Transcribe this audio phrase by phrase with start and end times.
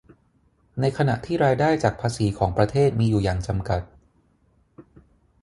[0.79, 3.81] ในขณะที่รายได้จากภาษีของประเทศมีอยู่อย่างจำกัด